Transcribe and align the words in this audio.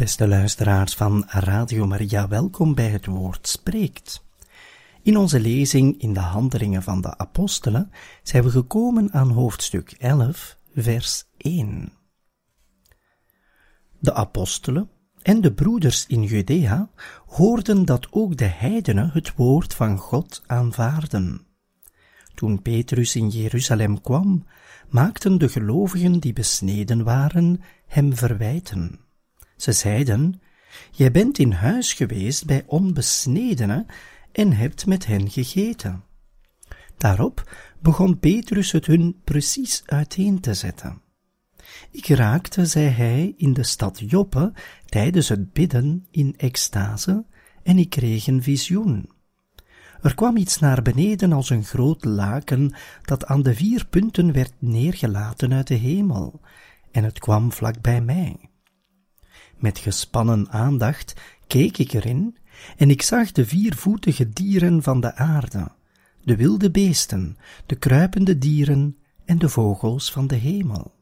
Beste 0.00 0.28
luisteraars 0.28 0.94
van 0.94 1.24
Radio 1.28 1.86
Maria, 1.86 2.28
welkom 2.28 2.74
bij 2.74 2.88
het 2.88 3.06
woord 3.06 3.48
spreekt. 3.48 4.24
In 5.02 5.16
onze 5.16 5.40
lezing 5.40 6.00
in 6.00 6.12
de 6.12 6.20
Handelingen 6.20 6.82
van 6.82 7.00
de 7.00 7.18
Apostelen 7.18 7.90
zijn 8.22 8.42
we 8.42 8.50
gekomen 8.50 9.12
aan 9.12 9.30
hoofdstuk 9.30 9.94
11, 9.98 10.56
vers 10.74 11.24
1. 11.36 11.92
De 13.98 14.14
apostelen 14.14 14.90
en 15.22 15.40
de 15.40 15.52
broeders 15.52 16.06
in 16.06 16.22
Judea 16.22 16.90
hoorden 17.26 17.84
dat 17.84 18.06
ook 18.10 18.36
de 18.36 18.44
heidenen 18.44 19.10
het 19.12 19.34
woord 19.34 19.74
van 19.74 19.98
God 19.98 20.42
aanvaarden. 20.46 21.46
Toen 22.34 22.62
Petrus 22.62 23.16
in 23.16 23.28
Jeruzalem 23.28 24.00
kwam, 24.00 24.46
maakten 24.88 25.38
de 25.38 25.48
gelovigen 25.48 26.20
die 26.20 26.32
besneden 26.32 27.04
waren 27.04 27.60
hem 27.86 28.14
verwijten. 28.14 29.08
Ze 29.60 29.72
zeiden, 29.72 30.40
Jij 30.90 31.10
bent 31.10 31.38
in 31.38 31.52
huis 31.52 31.92
geweest 31.92 32.46
bij 32.46 32.64
onbesnedenen 32.66 33.86
en 34.32 34.52
hebt 34.52 34.86
met 34.86 35.06
hen 35.06 35.30
gegeten. 35.30 36.04
Daarop 36.96 37.56
begon 37.80 38.18
Petrus 38.18 38.72
het 38.72 38.86
hun 38.86 39.20
precies 39.24 39.82
uiteen 39.86 40.40
te 40.40 40.54
zetten. 40.54 41.02
Ik 41.90 42.06
raakte, 42.06 42.66
zei 42.66 42.88
hij, 42.88 43.34
in 43.36 43.52
de 43.52 43.62
stad 43.62 43.98
Joppe 44.10 44.52
tijdens 44.86 45.28
het 45.28 45.52
bidden 45.52 46.06
in 46.10 46.34
extase 46.36 47.24
en 47.62 47.78
ik 47.78 47.90
kreeg 47.90 48.26
een 48.26 48.42
visioen. 48.42 49.10
Er 50.02 50.14
kwam 50.14 50.36
iets 50.36 50.58
naar 50.58 50.82
beneden 50.82 51.32
als 51.32 51.50
een 51.50 51.64
groot 51.64 52.04
laken 52.04 52.74
dat 53.02 53.26
aan 53.26 53.42
de 53.42 53.54
vier 53.54 53.86
punten 53.86 54.32
werd 54.32 54.52
neergelaten 54.58 55.52
uit 55.52 55.66
de 55.66 55.74
hemel, 55.74 56.40
en 56.90 57.04
het 57.04 57.18
kwam 57.18 57.52
vlak 57.52 57.80
bij 57.80 58.00
mij. 58.00 58.49
Met 59.60 59.78
gespannen 59.78 60.50
aandacht 60.50 61.14
keek 61.46 61.78
ik 61.78 61.92
erin 61.92 62.36
en 62.76 62.90
ik 62.90 63.02
zag 63.02 63.32
de 63.32 63.46
viervoetige 63.46 64.28
dieren 64.28 64.82
van 64.82 65.00
de 65.00 65.14
aarde, 65.14 65.68
de 66.24 66.36
wilde 66.36 66.70
beesten, 66.70 67.36
de 67.66 67.76
kruipende 67.76 68.38
dieren 68.38 68.96
en 69.24 69.38
de 69.38 69.48
vogels 69.48 70.12
van 70.12 70.26
de 70.26 70.34
hemel. 70.34 70.94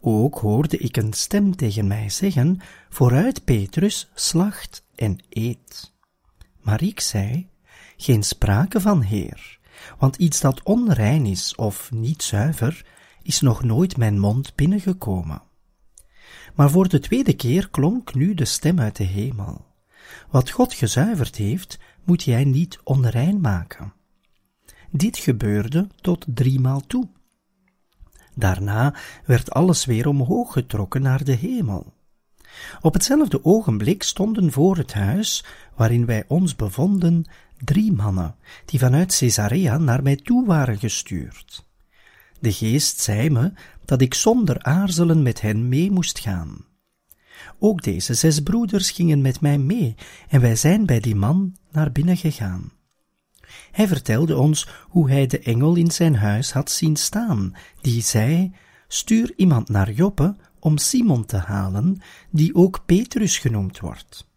Ook 0.00 0.38
hoorde 0.38 0.76
ik 0.76 0.96
een 0.96 1.12
stem 1.12 1.56
tegen 1.56 1.86
mij 1.86 2.08
zeggen, 2.08 2.60
vooruit 2.88 3.44
Petrus, 3.44 4.10
slacht 4.14 4.84
en 4.94 5.18
eet. 5.28 5.92
Maar 6.60 6.82
ik 6.82 7.00
zei, 7.00 7.48
geen 7.96 8.22
sprake 8.22 8.80
van 8.80 9.02
Heer, 9.02 9.58
want 9.98 10.16
iets 10.16 10.40
dat 10.40 10.62
onrein 10.62 11.26
is 11.26 11.54
of 11.54 11.90
niet 11.92 12.22
zuiver, 12.22 12.86
is 13.22 13.40
nog 13.40 13.62
nooit 13.62 13.96
mijn 13.96 14.18
mond 14.18 14.54
binnengekomen. 14.54 15.42
Maar 16.54 16.70
voor 16.70 16.88
de 16.88 16.98
tweede 16.98 17.32
keer 17.32 17.70
klonk 17.70 18.14
nu 18.14 18.34
de 18.34 18.44
stem 18.44 18.80
uit 18.80 18.96
de 18.96 19.04
hemel. 19.04 19.66
Wat 20.30 20.50
God 20.50 20.74
gezuiverd 20.74 21.36
heeft, 21.36 21.78
moet 22.04 22.22
jij 22.22 22.44
niet 22.44 22.78
onrein 22.84 23.40
maken. 23.40 23.92
Dit 24.90 25.18
gebeurde 25.18 25.86
tot 26.00 26.24
driemaal 26.28 26.80
toe. 26.86 27.08
Daarna 28.34 28.94
werd 29.26 29.50
alles 29.50 29.84
weer 29.84 30.08
omhoog 30.08 30.52
getrokken 30.52 31.02
naar 31.02 31.24
de 31.24 31.32
hemel. 31.34 31.92
Op 32.80 32.94
hetzelfde 32.94 33.44
ogenblik 33.44 34.02
stonden 34.02 34.52
voor 34.52 34.76
het 34.76 34.92
huis 34.92 35.44
waarin 35.76 36.06
wij 36.06 36.24
ons 36.28 36.56
bevonden 36.56 37.24
drie 37.64 37.92
mannen, 37.92 38.34
die 38.64 38.78
vanuit 38.78 39.16
Caesarea 39.18 39.78
naar 39.78 40.02
mij 40.02 40.16
toe 40.16 40.46
waren 40.46 40.78
gestuurd. 40.78 41.64
De 42.40 42.52
geest 42.52 43.00
zei 43.00 43.30
me 43.30 43.52
dat 43.90 44.00
ik 44.00 44.14
zonder 44.14 44.62
aarzelen 44.62 45.22
met 45.22 45.40
hen 45.40 45.68
mee 45.68 45.90
moest 45.90 46.18
gaan. 46.18 46.64
Ook 47.58 47.82
deze 47.82 48.14
zes 48.14 48.40
broeders 48.40 48.90
gingen 48.90 49.20
met 49.20 49.40
mij 49.40 49.58
mee 49.58 49.94
en 50.28 50.40
wij 50.40 50.56
zijn 50.56 50.86
bij 50.86 51.00
die 51.00 51.14
man 51.14 51.56
naar 51.70 51.92
binnen 51.92 52.16
gegaan. 52.16 52.72
Hij 53.70 53.88
vertelde 53.88 54.36
ons 54.36 54.68
hoe 54.88 55.10
hij 55.10 55.26
de 55.26 55.38
engel 55.38 55.76
in 55.76 55.90
zijn 55.90 56.16
huis 56.16 56.52
had 56.52 56.70
zien 56.70 56.96
staan, 56.96 57.54
die 57.80 58.02
zei, 58.02 58.54
stuur 58.88 59.32
iemand 59.36 59.68
naar 59.68 59.90
Joppe 59.90 60.36
om 60.58 60.78
Simon 60.78 61.24
te 61.24 61.36
halen, 61.36 62.00
die 62.30 62.54
ook 62.54 62.82
Petrus 62.86 63.38
genoemd 63.38 63.78
wordt. 63.78 64.28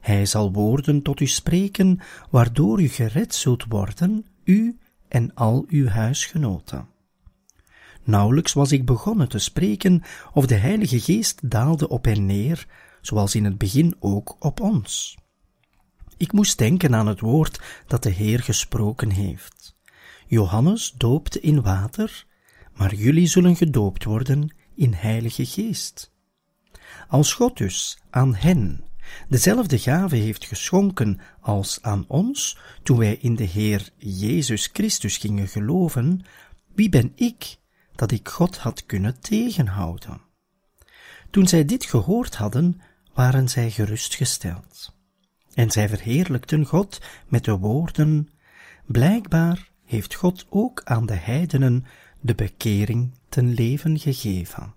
Hij 0.00 0.26
zal 0.26 0.52
woorden 0.52 1.02
tot 1.02 1.20
u 1.20 1.26
spreken, 1.26 2.00
waardoor 2.30 2.82
u 2.82 2.88
gered 2.88 3.34
zult 3.34 3.64
worden, 3.68 4.26
u 4.44 4.78
en 5.08 5.34
al 5.34 5.64
uw 5.68 5.86
huisgenoten. 5.86 6.94
Nauwelijks 8.06 8.52
was 8.52 8.72
ik 8.72 8.84
begonnen 8.84 9.28
te 9.28 9.38
spreken, 9.38 10.02
of 10.32 10.46
de 10.46 10.54
Heilige 10.54 11.00
Geest 11.00 11.50
daalde 11.50 11.88
op 11.88 12.04
hen 12.04 12.26
neer, 12.26 12.66
zoals 13.00 13.34
in 13.34 13.44
het 13.44 13.58
begin 13.58 13.96
ook 13.98 14.36
op 14.38 14.60
ons. 14.60 15.18
Ik 16.16 16.32
moest 16.32 16.58
denken 16.58 16.94
aan 16.94 17.06
het 17.06 17.20
woord 17.20 17.60
dat 17.86 18.02
de 18.02 18.10
Heer 18.10 18.40
gesproken 18.40 19.10
heeft. 19.10 19.76
Johannes 20.26 20.94
doopte 20.96 21.40
in 21.40 21.62
water, 21.62 22.26
maar 22.76 22.94
jullie 22.94 23.26
zullen 23.26 23.56
gedoopt 23.56 24.04
worden 24.04 24.54
in 24.74 24.92
Heilige 24.92 25.46
Geest. 25.46 26.12
Als 27.08 27.32
God 27.32 27.56
dus 27.56 27.98
aan 28.10 28.34
hen 28.34 28.84
dezelfde 29.28 29.78
gave 29.78 30.16
heeft 30.16 30.44
geschonken 30.44 31.20
als 31.40 31.78
aan 31.82 32.04
ons, 32.08 32.58
toen 32.82 32.98
wij 32.98 33.16
in 33.16 33.34
de 33.34 33.44
Heer 33.44 33.88
Jezus 33.96 34.68
Christus 34.72 35.16
gingen 35.16 35.48
geloven, 35.48 36.24
wie 36.74 36.88
ben 36.88 37.12
ik 37.14 37.58
dat 37.96 38.10
ik 38.10 38.28
God 38.28 38.58
had 38.58 38.86
kunnen 38.86 39.20
tegenhouden? 39.20 40.20
Toen 41.30 41.46
zij 41.46 41.64
dit 41.64 41.84
gehoord 41.84 42.36
hadden, 42.36 42.80
waren 43.14 43.48
zij 43.48 43.70
gerustgesteld. 43.70 44.94
En 45.54 45.70
zij 45.70 45.88
verheerlijkten 45.88 46.66
God 46.66 47.00
met 47.28 47.44
de 47.44 47.58
woorden, 47.58 48.28
blijkbaar 48.86 49.70
heeft 49.84 50.14
God 50.14 50.46
ook 50.48 50.80
aan 50.84 51.06
de 51.06 51.14
heidenen 51.14 51.84
de 52.20 52.34
bekering 52.34 53.14
ten 53.28 53.54
leven 53.54 53.98
gegeven. 53.98 54.75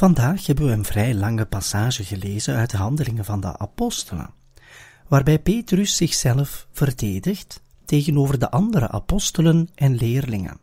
Vandaag 0.00 0.46
hebben 0.46 0.66
we 0.66 0.72
een 0.72 0.84
vrij 0.84 1.14
lange 1.14 1.46
passage 1.46 2.04
gelezen 2.04 2.56
uit 2.56 2.70
de 2.70 2.76
Handelingen 2.76 3.24
van 3.24 3.40
de 3.40 3.58
Apostelen, 3.58 4.30
waarbij 5.08 5.38
Petrus 5.38 5.96
zichzelf 5.96 6.68
verdedigt 6.72 7.62
tegenover 7.84 8.38
de 8.38 8.50
andere 8.50 8.88
apostelen 8.88 9.68
en 9.74 9.94
leerlingen, 9.94 10.58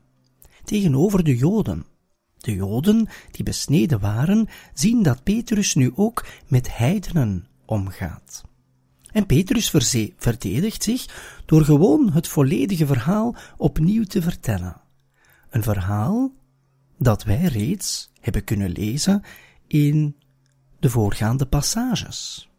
tegenover 0.63 1.23
de 1.23 1.35
Joden. 1.35 1.85
De 2.37 2.53
Joden, 2.53 3.07
die 3.31 3.43
besneden 3.43 3.99
waren, 3.99 4.47
zien 4.73 5.03
dat 5.03 5.23
Petrus 5.23 5.75
nu 5.75 5.91
ook 5.95 6.25
met 6.47 6.77
heidenen 6.77 7.47
omgaat. 7.65 8.43
En 9.11 9.25
Petrus 9.25 9.69
verdedigt 10.17 10.83
zich 10.83 11.05
door 11.45 11.65
gewoon 11.65 12.11
het 12.11 12.27
volledige 12.27 12.85
verhaal 12.85 13.35
opnieuw 13.57 14.03
te 14.03 14.21
vertellen. 14.21 14.81
Een 15.49 15.63
verhaal 15.63 16.31
dat 16.97 17.23
wij 17.23 17.45
reeds 17.45 18.11
hebben 18.19 18.43
kunnen 18.43 18.69
lezen 18.69 19.23
in 19.67 20.15
de 20.79 20.89
voorgaande 20.89 21.45
passages. 21.45 22.49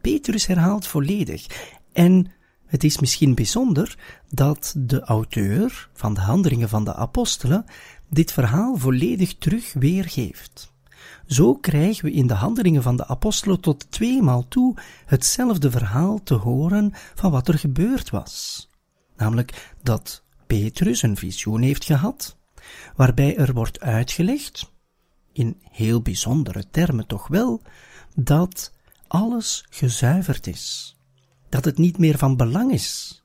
Petrus 0.00 0.46
herhaalt 0.46 0.86
volledig 0.86 1.46
en 1.92 2.32
het 2.66 2.84
is 2.84 2.98
misschien 2.98 3.34
bijzonder 3.34 3.98
dat 4.28 4.74
de 4.78 5.00
auteur 5.00 5.90
van 5.92 6.14
de 6.14 6.20
handelingen 6.20 6.68
van 6.68 6.84
de 6.84 6.94
apostelen 6.94 7.64
dit 8.08 8.32
verhaal 8.32 8.76
volledig 8.76 9.34
terug 9.38 9.72
weergeeft. 9.72 10.72
Zo 11.26 11.54
krijgen 11.54 12.04
we 12.04 12.12
in 12.12 12.26
de 12.26 12.34
handelingen 12.34 12.82
van 12.82 12.96
de 12.96 13.06
apostelen 13.06 13.60
tot 13.60 13.90
tweemaal 13.90 14.48
toe 14.48 14.76
hetzelfde 15.06 15.70
verhaal 15.70 16.22
te 16.22 16.34
horen 16.34 16.90
van 17.14 17.30
wat 17.30 17.48
er 17.48 17.58
gebeurd 17.58 18.10
was. 18.10 18.68
Namelijk 19.16 19.72
dat 19.82 20.24
Petrus 20.46 21.02
een 21.02 21.16
visioen 21.16 21.62
heeft 21.62 21.84
gehad, 21.84 22.38
waarbij 22.96 23.36
er 23.36 23.52
wordt 23.52 23.80
uitgelegd, 23.80 24.72
in 25.32 25.60
heel 25.70 26.02
bijzondere 26.02 26.64
termen 26.70 27.06
toch 27.06 27.28
wel, 27.28 27.62
dat 28.14 28.72
alles 29.06 29.64
gezuiverd 29.70 30.46
is, 30.46 30.96
dat 31.48 31.64
het 31.64 31.78
niet 31.78 31.98
meer 31.98 32.18
van 32.18 32.36
belang 32.36 32.72
is 32.72 33.22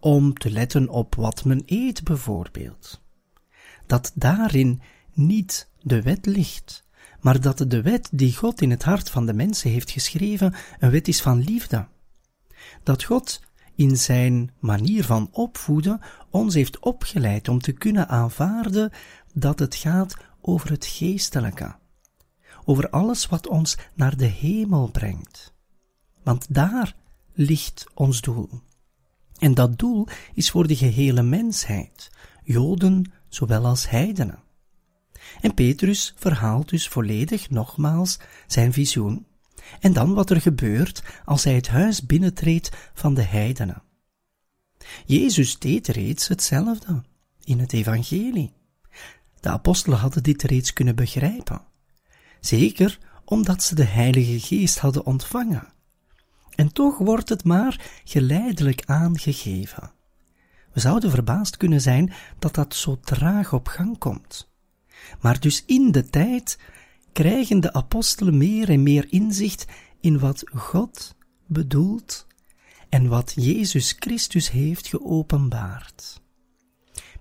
om 0.00 0.34
te 0.34 0.50
letten 0.50 0.88
op 0.88 1.14
wat 1.14 1.44
men 1.44 1.62
eet 1.66 2.04
bijvoorbeeld, 2.04 3.00
dat 3.86 4.12
daarin 4.14 4.80
niet 5.12 5.70
de 5.82 6.02
wet 6.02 6.26
ligt, 6.26 6.86
maar 7.20 7.40
dat 7.40 7.64
de 7.68 7.82
wet 7.82 8.08
die 8.12 8.36
God 8.36 8.60
in 8.60 8.70
het 8.70 8.82
hart 8.82 9.10
van 9.10 9.26
de 9.26 9.32
mensen 9.32 9.70
heeft 9.70 9.90
geschreven 9.90 10.54
een 10.78 10.90
wet 10.90 11.08
is 11.08 11.22
van 11.22 11.42
liefde. 11.42 11.86
Dat 12.82 13.04
God 13.04 13.40
in 13.78 13.96
zijn 13.96 14.50
manier 14.58 15.04
van 15.04 15.28
opvoeden 15.32 16.00
ons 16.30 16.54
heeft 16.54 16.78
opgeleid 16.78 17.48
om 17.48 17.58
te 17.58 17.72
kunnen 17.72 18.08
aanvaarden 18.08 18.92
dat 19.34 19.58
het 19.58 19.74
gaat 19.74 20.16
over 20.40 20.70
het 20.70 20.86
geestelijke, 20.86 21.76
over 22.64 22.90
alles 22.90 23.26
wat 23.26 23.46
ons 23.46 23.76
naar 23.94 24.16
de 24.16 24.26
hemel 24.26 24.90
brengt. 24.90 25.54
Want 26.22 26.54
daar 26.54 26.94
ligt 27.32 27.86
ons 27.94 28.20
doel. 28.20 28.48
En 29.38 29.54
dat 29.54 29.78
doel 29.78 30.06
is 30.34 30.50
voor 30.50 30.66
de 30.66 30.76
gehele 30.76 31.22
mensheid, 31.22 32.10
Joden 32.42 33.12
zowel 33.28 33.64
als 33.66 33.90
heidenen. 33.90 34.42
En 35.40 35.54
Petrus 35.54 36.14
verhaalt 36.16 36.68
dus 36.68 36.88
volledig 36.88 37.50
nogmaals 37.50 38.18
zijn 38.46 38.72
visioen 38.72 39.26
en 39.80 39.92
dan 39.92 40.14
wat 40.14 40.30
er 40.30 40.40
gebeurt 40.40 41.02
als 41.24 41.44
hij 41.44 41.54
het 41.54 41.68
huis 41.68 42.06
binnentreedt 42.06 42.70
van 42.94 43.14
de 43.14 43.22
heidenen. 43.22 43.82
Jezus 45.06 45.58
deed 45.58 45.88
reeds 45.88 46.28
hetzelfde 46.28 47.02
in 47.44 47.58
het 47.58 47.72
evangelie. 47.72 48.52
De 49.40 49.48
apostelen 49.48 49.98
hadden 49.98 50.22
dit 50.22 50.42
reeds 50.42 50.72
kunnen 50.72 50.94
begrijpen. 50.94 51.62
Zeker 52.40 52.98
omdat 53.24 53.62
ze 53.62 53.74
de 53.74 53.84
Heilige 53.84 54.40
Geest 54.40 54.78
hadden 54.78 55.06
ontvangen. 55.06 55.68
En 56.54 56.72
toch 56.72 56.98
wordt 56.98 57.28
het 57.28 57.44
maar 57.44 58.00
geleidelijk 58.04 58.82
aangegeven. 58.86 59.92
We 60.72 60.80
zouden 60.80 61.10
verbaasd 61.10 61.56
kunnen 61.56 61.80
zijn 61.80 62.12
dat 62.38 62.54
dat 62.54 62.74
zo 62.74 63.00
traag 63.00 63.52
op 63.52 63.66
gang 63.66 63.98
komt. 63.98 64.50
Maar 65.20 65.40
dus 65.40 65.64
in 65.66 65.92
de 65.92 66.10
tijd 66.10 66.58
krijgen 67.12 67.60
de 67.60 67.72
apostelen 67.72 68.36
meer 68.36 68.68
en 68.68 68.82
meer 68.82 69.06
inzicht 69.12 69.66
in 70.00 70.18
wat 70.18 70.42
God 70.54 71.16
bedoelt 71.46 72.26
en 72.88 73.08
wat 73.08 73.32
Jezus 73.34 73.96
Christus 73.98 74.50
heeft 74.50 74.86
geopenbaard. 74.86 76.20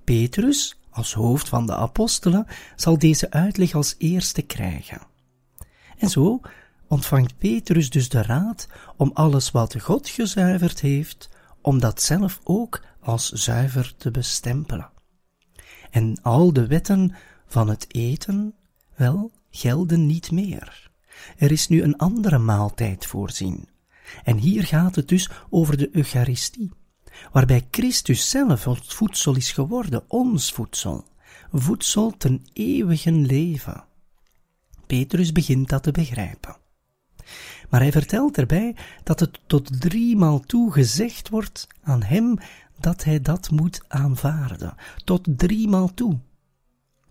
Petrus, 0.04 0.80
als 0.90 1.14
hoofd 1.14 1.50
van 1.50 1.66
de 1.66 1.76
apostelen, 1.76 2.48
zal 2.76 2.98
deze 2.98 3.32
uitleg 3.32 3.74
als 3.74 3.96
eerste 3.98 4.42
krijgen. 4.42 5.02
En 5.98 6.10
zo 6.10 6.42
ontvangt 6.88 7.38
Petrus 7.38 7.90
dus 7.90 8.10
de 8.10 8.22
raad 8.22 8.68
om 8.98 9.12
alles 9.14 9.52
wat 9.52 9.82
God 9.82 10.10
gezuiverd 10.10 10.80
heeft, 10.80 11.30
om 11.62 11.80
dat 11.80 12.02
zelf 12.02 12.40
ook 12.44 12.84
als 13.00 13.32
zuiver 13.32 13.94
te 13.98 14.12
bestempelen. 14.12 14.90
En 15.90 16.22
al 16.22 16.54
de 16.54 16.68
wetten 16.68 17.16
van 17.48 17.70
het 17.70 17.86
eten, 17.96 18.54
wel, 18.96 19.32
gelden 19.50 20.06
niet 20.06 20.32
meer. 20.32 20.92
Er 21.38 21.52
is 21.52 21.68
nu 21.68 21.82
een 21.84 21.98
andere 21.98 22.38
maaltijd 22.38 23.06
voorzien. 23.06 23.68
En 24.24 24.38
hier 24.38 24.64
gaat 24.64 24.96
het 24.96 25.08
dus 25.08 25.30
over 25.50 25.78
de 25.78 25.90
Eucharistie, 25.92 26.72
waarbij 27.32 27.68
Christus 27.72 28.30
zelf 28.30 28.68
ons 28.68 28.96
voedsel 28.96 29.36
is 29.36 29.52
geworden, 29.52 30.04
ons 30.08 30.52
voedsel, 30.52 31.06
voedsel 31.52 32.18
ten 32.18 32.46
eeuwigen 32.54 33.26
leven. 33.26 33.84
Petrus 34.88 35.32
begint 35.32 35.70
dat 35.70 35.84
te 35.84 35.92
begrijpen. 35.92 36.58
Maar 37.70 37.82
hij 37.82 37.92
vertelt 37.92 38.38
erbij 38.38 38.76
dat 39.04 39.20
het 39.20 39.40
tot 39.48 39.82
driemaal 39.82 40.40
toe 40.40 40.72
gezegd 40.72 41.30
wordt 41.30 41.68
aan 41.82 42.04
hem 42.04 42.38
dat 42.80 43.04
hij 43.04 43.22
dat 43.22 43.52
moet 43.52 43.82
aanvaarden, 43.88 44.76
tot 45.04 45.28
driemaal 45.38 45.94
toe. 45.94 46.20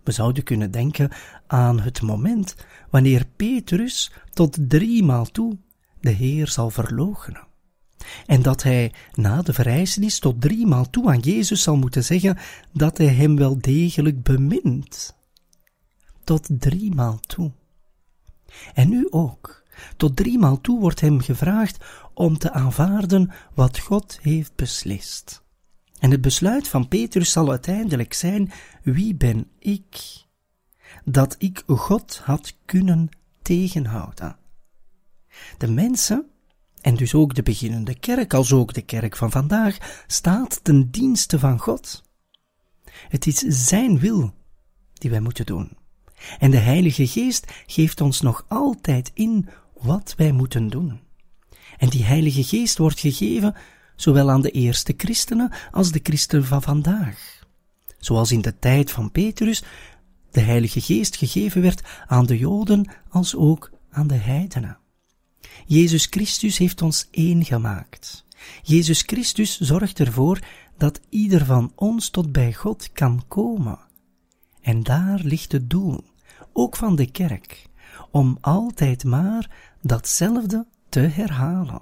We 0.07 0.13
zouden 0.13 0.43
kunnen 0.43 0.71
denken 0.71 1.09
aan 1.47 1.79
het 1.79 2.01
moment 2.01 2.55
wanneer 2.89 3.25
Petrus 3.35 4.11
tot 4.33 4.57
driemaal 4.69 5.25
toe 5.25 5.57
de 5.99 6.09
Heer 6.09 6.47
zal 6.47 6.69
verloochenen. 6.69 7.47
En 8.25 8.41
dat 8.41 8.63
hij 8.63 8.93
na 9.13 9.41
de 9.41 9.53
verrijzenis 9.53 10.19
tot 10.19 10.41
driemaal 10.41 10.89
toe 10.89 11.09
aan 11.09 11.19
Jezus 11.19 11.61
zal 11.61 11.75
moeten 11.75 12.03
zeggen 12.03 12.37
dat 12.73 12.97
hij 12.97 13.07
hem 13.07 13.35
wel 13.35 13.57
degelijk 13.61 14.23
bemint. 14.23 15.15
Tot 16.23 16.47
driemaal 16.49 17.19
toe. 17.19 17.51
En 18.73 18.89
nu 18.89 19.07
ook. 19.09 19.63
Tot 19.97 20.15
driemaal 20.15 20.61
toe 20.61 20.79
wordt 20.79 21.01
hem 21.01 21.19
gevraagd 21.19 21.85
om 22.13 22.37
te 22.37 22.51
aanvaarden 22.51 23.31
wat 23.53 23.79
God 23.79 24.19
heeft 24.21 24.55
beslist. 24.55 25.45
En 25.99 26.11
het 26.11 26.21
besluit 26.21 26.67
van 26.67 26.87
Petrus 26.87 27.31
zal 27.31 27.49
uiteindelijk 27.49 28.13
zijn: 28.13 28.51
wie 28.83 29.15
ben 29.15 29.47
ik? 29.59 30.25
Dat 31.05 31.35
ik 31.37 31.63
God 31.67 32.21
had 32.23 32.57
kunnen 32.65 33.09
tegenhouden. 33.41 34.37
De 35.57 35.67
mensen, 35.71 36.25
en 36.81 36.95
dus 36.95 37.13
ook 37.13 37.35
de 37.35 37.43
beginnende 37.43 37.99
kerk, 37.99 38.33
als 38.33 38.53
ook 38.53 38.73
de 38.73 38.81
kerk 38.81 39.15
van 39.15 39.31
vandaag, 39.31 40.03
staat 40.07 40.59
ten 40.63 40.91
dienste 40.91 41.39
van 41.39 41.59
God. 41.59 42.03
Het 43.09 43.27
is 43.27 43.37
Zijn 43.37 43.99
wil 43.99 44.33
die 44.93 45.09
wij 45.09 45.19
moeten 45.19 45.45
doen. 45.45 45.77
En 46.39 46.51
de 46.51 46.57
Heilige 46.57 47.07
Geest 47.07 47.51
geeft 47.65 48.01
ons 48.01 48.21
nog 48.21 48.45
altijd 48.47 49.11
in 49.13 49.49
wat 49.73 50.13
wij 50.17 50.31
moeten 50.31 50.67
doen. 50.67 50.99
En 51.77 51.89
die 51.89 52.03
Heilige 52.03 52.43
Geest 52.43 52.77
wordt 52.77 52.99
gegeven 52.99 53.55
zowel 53.97 54.31
aan 54.31 54.41
de 54.41 54.51
eerste 54.51 54.93
christenen 54.97 55.51
als 55.71 55.91
de 55.91 55.99
christenen 56.03 56.45
van 56.45 56.61
vandaag. 56.61 57.45
Zoals 57.99 58.31
in 58.31 58.41
de 58.41 58.59
tijd 58.59 58.91
van 58.91 59.11
Petrus 59.11 59.63
de 60.31 60.41
Heilige 60.41 60.81
Geest 60.81 61.15
gegeven 61.15 61.61
werd 61.61 61.81
aan 62.07 62.25
de 62.25 62.37
Joden 62.37 62.89
als 63.09 63.35
ook 63.35 63.71
aan 63.89 64.07
de 64.07 64.15
heidenen. 64.15 64.77
Jezus 65.65 66.05
Christus 66.05 66.57
heeft 66.57 66.81
ons 66.81 67.07
één 67.11 67.45
gemaakt. 67.45 68.25
Jezus 68.63 69.01
Christus 69.01 69.59
zorgt 69.59 69.99
ervoor 69.99 70.39
dat 70.77 70.99
ieder 71.09 71.45
van 71.45 71.71
ons 71.75 72.09
tot 72.09 72.31
bij 72.31 72.53
God 72.53 72.91
kan 72.91 73.23
komen. 73.27 73.79
En 74.61 74.83
daar 74.83 75.19
ligt 75.23 75.51
het 75.51 75.69
doel, 75.69 76.03
ook 76.53 76.75
van 76.75 76.95
de 76.95 77.11
kerk, 77.11 77.65
om 78.11 78.37
altijd 78.41 79.03
maar 79.03 79.51
datzelfde 79.81 80.67
te 80.89 80.99
herhalen. 80.99 81.81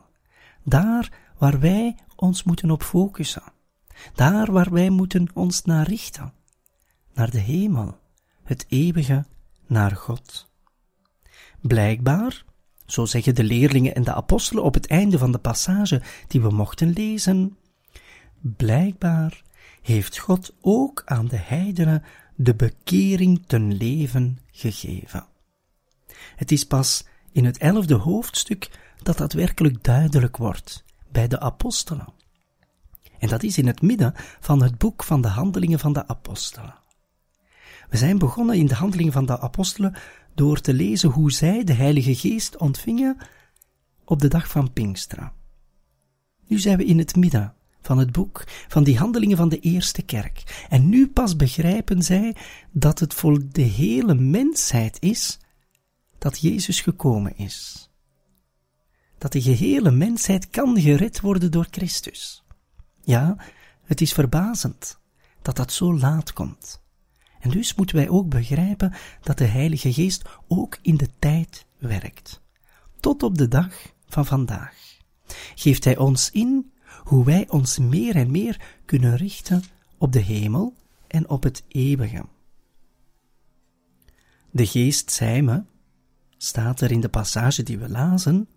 Daar 0.64 1.12
waar 1.38 1.60
wij 1.60 1.96
ons 2.16 2.44
moeten 2.44 2.72
op 2.72 2.84
focussen. 2.84 3.44
Daar 4.14 4.52
waar 4.52 4.72
wij 4.72 4.90
moeten 4.90 5.28
ons 5.34 5.62
naar 5.64 5.88
richten. 5.88 6.34
Naar 7.14 7.30
de 7.30 7.40
hemel, 7.40 7.98
het 8.44 8.66
eeuwige, 8.70 9.26
naar 9.68 9.92
God. 9.92 10.50
Blijkbaar 11.62 12.44
zo 12.86 13.06
zeggen 13.06 13.36
de 13.36 13.44
leerlingen 13.44 13.96
en 13.96 14.04
de 14.04 14.14
apostelen 14.14 14.64
op 14.64 14.74
het 14.74 14.88
einde 14.88 15.18
van 15.18 15.32
de 15.32 15.38
passage 15.38 16.02
die 16.28 16.42
we 16.42 16.50
mochten 16.50 16.90
lezen. 16.90 17.58
Blijkbaar 18.42 19.44
heeft 19.82 20.18
God 20.18 20.56
ook 20.62 21.02
aan 21.06 21.28
de 21.28 21.38
heidenen 21.38 22.04
de 22.36 22.56
bekering 22.56 23.44
ten 23.48 23.78
leven 23.78 24.40
gegeven. 24.52 25.26
Het 26.36 26.52
is 26.52 26.64
pas 26.64 27.06
in 27.32 27.46
het 27.46 27.58
elfde 27.58 27.96
hoofdstuk 27.96 28.70
dat 29.04 29.18
dat 29.18 29.34
werkelijk 29.34 29.84
duidelijk 29.84 30.38
wordt 30.38 30.84
bij 31.16 31.28
de 31.28 31.40
apostelen. 31.40 32.08
En 33.20 33.28
dat 33.30 33.44
is 33.44 33.58
in 33.58 33.68
het 33.68 33.82
midden 33.82 34.14
van 34.40 34.62
het 34.62 34.78
boek 34.78 35.04
van 35.04 35.22
de 35.22 35.28
handelingen 35.28 35.80
van 35.80 35.94
de 35.94 36.08
apostelen. 36.08 36.76
We 37.90 37.98
zijn 37.98 38.18
begonnen 38.18 38.56
in 38.56 38.66
de 38.66 38.76
handelingen 38.76 39.12
van 39.12 39.26
de 39.26 39.40
apostelen 39.40 39.96
door 40.34 40.62
te 40.62 40.74
lezen 40.74 41.10
hoe 41.10 41.32
zij 41.32 41.64
de 41.64 41.74
Heilige 41.74 42.16
Geest 42.16 42.58
ontvingen 42.58 43.18
op 44.06 44.22
de 44.22 44.28
dag 44.28 44.50
van 44.50 44.74
Pinksteren. 44.74 45.32
Nu 46.48 46.60
zijn 46.60 46.78
we 46.78 46.86
in 46.86 46.98
het 46.98 47.16
midden 47.16 47.54
van 47.82 47.98
het 47.98 48.12
boek 48.12 48.44
van 48.68 48.84
die 48.84 48.98
handelingen 48.98 49.38
van 49.38 49.50
de 49.50 49.60
eerste 49.60 50.02
kerk. 50.02 50.66
En 50.70 50.90
nu 50.90 51.08
pas 51.08 51.36
begrijpen 51.36 52.04
zij 52.04 52.36
dat 52.72 53.00
het 53.00 53.14
voor 53.14 53.42
de 53.52 53.62
hele 53.62 54.14
mensheid 54.14 54.98
is 55.02 55.40
dat 56.18 56.40
Jezus 56.40 56.82
gekomen 56.82 57.38
is. 57.38 57.90
Dat 59.26 59.34
de 59.34 59.42
gehele 59.42 59.92
mensheid 59.92 60.50
kan 60.50 60.80
gered 60.80 61.22
worden 61.22 61.52
door 61.52 61.68
Christus. 61.72 62.44
Ja, 63.02 63.38
het 63.84 64.02
is 64.02 64.14
verbazend 64.14 65.00
dat 65.42 65.56
dat 65.56 65.72
zo 65.72 65.98
laat 65.98 66.34
komt. 66.34 66.82
En 67.40 67.50
dus 67.50 67.76
moeten 67.76 67.96
wij 67.96 68.10
ook 68.10 68.30
begrijpen 68.30 68.94
dat 69.22 69.38
de 69.38 69.46
Heilige 69.46 69.94
Geest 69.94 70.26
ook 70.48 70.78
in 70.82 70.98
de 70.98 71.10
tijd 71.20 71.66
werkt. 71.78 72.42
Tot 73.00 73.24
op 73.24 73.38
de 73.38 73.48
dag 73.48 73.94
van 74.08 74.26
vandaag. 74.26 74.98
Geeft 75.56 75.84
Hij 75.84 75.98
ons 75.98 76.32
in 76.32 76.72
hoe 77.04 77.26
wij 77.26 77.50
ons 77.50 77.78
meer 77.78 78.16
en 78.16 78.32
meer 78.32 78.62
kunnen 78.86 79.16
richten 79.16 79.64
op 79.98 80.12
de 80.12 80.20
hemel 80.20 80.74
en 81.08 81.30
op 81.30 81.44
het 81.44 81.64
eeuwige. 81.68 82.26
De 84.52 84.66
geest 84.66 85.12
zei 85.12 85.42
me, 85.42 85.64
staat 86.38 86.82
er 86.82 86.92
in 86.92 87.02
de 87.02 87.10
passage 87.10 87.64
die 87.64 87.78
we 87.78 87.90
lazen, 87.90 88.50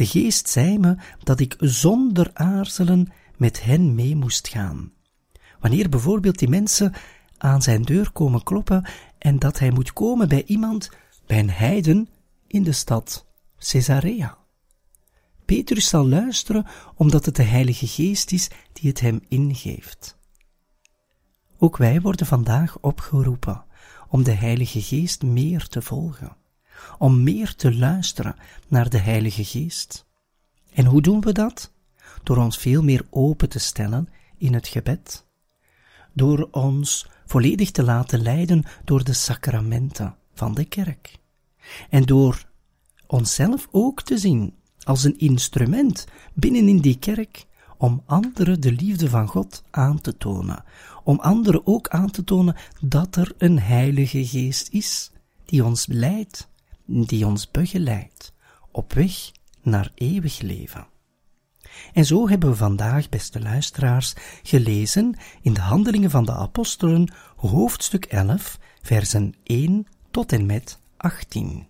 de 0.00 0.06
geest 0.06 0.48
zei 0.48 0.78
me 0.78 0.96
dat 1.22 1.40
ik 1.40 1.56
zonder 1.58 2.30
aarzelen 2.32 3.12
met 3.36 3.62
hen 3.62 3.94
mee 3.94 4.16
moest 4.16 4.48
gaan. 4.48 4.92
Wanneer 5.58 5.88
bijvoorbeeld 5.88 6.38
die 6.38 6.48
mensen 6.48 6.92
aan 7.38 7.62
zijn 7.62 7.82
deur 7.82 8.10
komen 8.12 8.42
kloppen 8.42 8.88
en 9.18 9.38
dat 9.38 9.58
hij 9.58 9.70
moet 9.70 9.92
komen 9.92 10.28
bij 10.28 10.44
iemand, 10.44 10.90
bij 11.26 11.38
een 11.38 11.50
heiden 11.50 12.08
in 12.46 12.62
de 12.62 12.72
stad 12.72 13.26
Caesarea. 13.58 14.38
Petrus 15.44 15.88
zal 15.88 16.08
luisteren 16.08 16.66
omdat 16.94 17.24
het 17.24 17.36
de 17.36 17.42
Heilige 17.42 17.86
Geest 17.86 18.32
is 18.32 18.50
die 18.72 18.90
het 18.90 19.00
hem 19.00 19.20
ingeeft. 19.28 20.16
Ook 21.58 21.76
wij 21.76 22.00
worden 22.00 22.26
vandaag 22.26 22.78
opgeroepen 22.80 23.64
om 24.08 24.22
de 24.22 24.34
Heilige 24.34 24.82
Geest 24.82 25.22
meer 25.22 25.66
te 25.66 25.82
volgen, 25.82 26.36
om 26.98 27.22
meer 27.22 27.54
te 27.54 27.74
luisteren 27.74 28.36
naar 28.68 28.90
de 28.90 28.98
Heilige 28.98 29.44
Geest. 29.44 30.06
En 30.72 30.84
hoe 30.84 31.02
doen 31.02 31.20
we 31.20 31.32
dat? 31.32 31.72
Door 32.22 32.36
ons 32.36 32.58
veel 32.58 32.82
meer 32.82 33.06
open 33.10 33.48
te 33.48 33.58
stellen 33.58 34.08
in 34.36 34.54
het 34.54 34.68
gebed, 34.68 35.26
door 36.12 36.48
ons 36.50 37.08
volledig 37.26 37.70
te 37.70 37.82
laten 37.82 38.22
leiden 38.22 38.64
door 38.84 39.04
de 39.04 39.12
sacramenten 39.12 40.16
van 40.34 40.54
de 40.54 40.64
kerk, 40.64 41.18
en 41.90 42.02
door 42.02 42.48
onszelf 43.06 43.68
ook 43.70 44.02
te 44.02 44.18
zien 44.18 44.54
als 44.82 45.04
een 45.04 45.18
instrument 45.18 46.06
binnenin 46.34 46.78
die 46.78 46.98
kerk 46.98 47.46
om 47.76 48.02
anderen 48.06 48.60
de 48.60 48.72
liefde 48.72 49.08
van 49.08 49.28
God 49.28 49.62
aan 49.70 50.00
te 50.00 50.16
tonen, 50.16 50.64
om 51.04 51.20
anderen 51.20 51.66
ook 51.66 51.88
aan 51.88 52.10
te 52.10 52.24
tonen 52.24 52.56
dat 52.80 53.16
er 53.16 53.32
een 53.38 53.60
Heilige 53.60 54.26
Geest 54.26 54.68
is, 54.72 55.10
die 55.44 55.64
ons 55.64 55.86
leidt, 55.86 56.48
die 56.90 57.26
ons 57.26 57.50
begeleidt, 57.50 58.32
op 58.70 58.92
weg 58.92 59.30
naar 59.62 59.90
eeuwig 59.94 60.40
leven. 60.40 60.86
En 61.92 62.04
zo 62.04 62.28
hebben 62.28 62.50
we 62.50 62.56
vandaag, 62.56 63.08
beste 63.08 63.40
luisteraars, 63.40 64.14
gelezen 64.42 65.16
in 65.42 65.54
de 65.54 65.60
Handelingen 65.60 66.10
van 66.10 66.24
de 66.24 66.32
Apostelen, 66.32 67.12
hoofdstuk 67.36 68.04
11, 68.04 68.58
versen 68.82 69.34
1 69.42 69.86
tot 70.10 70.32
en 70.32 70.46
met 70.46 70.78
18. 70.96 71.69